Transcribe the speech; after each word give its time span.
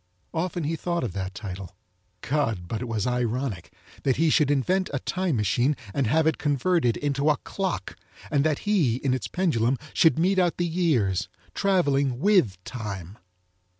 Often 0.33 0.63
he 0.63 0.75
thought 0.75 1.03
of 1.03 1.13
that 1.13 1.35
title. 1.35 1.77
God, 2.21 2.67
but 2.67 2.81
it 2.81 2.87
was 2.87 3.05
ironic, 3.05 3.71
that 4.01 4.15
he 4.15 4.31
should 4.31 4.49
invent 4.49 4.89
a 4.91 4.97
time 4.97 5.35
machine 5.35 5.77
and 5.93 6.07
have 6.07 6.25
it 6.25 6.39
converted 6.39 6.97
into 6.97 7.29
a 7.29 7.37
clock, 7.37 7.95
and 8.31 8.43
that 8.43 8.59
he, 8.67 8.95
in 8.95 9.13
its 9.13 9.27
pendulum, 9.27 9.77
should 9.93 10.17
mete 10.17 10.39
out 10.39 10.57
the 10.57 10.65
years 10.65 11.29
traveling 11.53 12.17
with 12.19 12.57
Time. 12.63 13.19